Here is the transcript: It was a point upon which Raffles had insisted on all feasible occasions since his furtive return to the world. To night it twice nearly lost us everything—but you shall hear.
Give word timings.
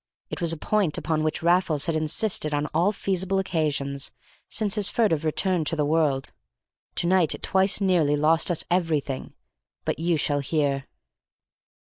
It 0.31 0.41
was 0.41 0.51
a 0.51 0.57
point 0.57 0.97
upon 0.97 1.21
which 1.23 1.43
Raffles 1.43 1.85
had 1.85 1.95
insisted 1.95 2.55
on 2.55 2.65
all 2.73 2.91
feasible 2.91 3.37
occasions 3.37 4.11
since 4.49 4.73
his 4.73 4.89
furtive 4.89 5.23
return 5.23 5.63
to 5.65 5.75
the 5.75 5.85
world. 5.85 6.31
To 6.95 7.05
night 7.07 7.35
it 7.35 7.43
twice 7.43 7.79
nearly 7.79 8.15
lost 8.15 8.49
us 8.49 8.65
everything—but 8.71 9.99
you 9.99 10.17
shall 10.17 10.39
hear. 10.39 10.87